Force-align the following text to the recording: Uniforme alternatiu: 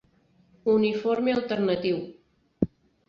Uniforme 0.75 1.35
alternatiu: 1.35 2.01